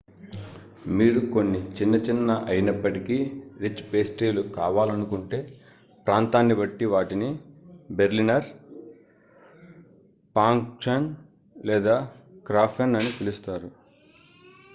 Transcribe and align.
మీరు 0.91 1.19
కొన్ని 1.33 1.59
చిన్న 1.75 1.95
చిన్న 1.97 2.37
అయినప్పటికీ 2.47 3.17
రిచ్ 3.61 3.83
పేస్ట్రీలు 3.91 4.41
కావాలనుకుంటే 4.55 5.39
ప్రాంతాన్ని 6.07 6.55
బట్టి 6.55 6.85
వాటిని 6.93 7.29
బెర్లినర్ 7.91 8.47
pfankuchen 10.35 11.05
లేదా 11.55 11.97
krafen 12.45 12.91
అని 12.99 13.11
పిలుస్తారు 13.17 13.69